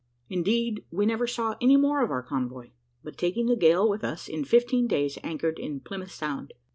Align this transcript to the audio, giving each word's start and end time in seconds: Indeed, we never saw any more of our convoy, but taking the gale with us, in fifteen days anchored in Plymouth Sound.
Indeed, 0.31 0.83
we 0.91 1.05
never 1.05 1.27
saw 1.27 1.53
any 1.61 1.77
more 1.77 2.01
of 2.03 2.09
our 2.09 2.23
convoy, 2.23 2.71
but 3.03 3.19
taking 3.19 3.45
the 3.45 3.55
gale 3.55 3.87
with 3.87 4.03
us, 4.03 4.27
in 4.27 4.43
fifteen 4.45 4.87
days 4.87 5.19
anchored 5.21 5.59
in 5.59 5.79
Plymouth 5.79 6.09
Sound. 6.09 6.53